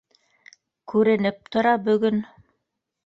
[0.93, 2.21] Күренеп тора бөгөн